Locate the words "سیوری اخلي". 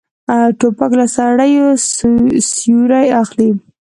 2.57-3.49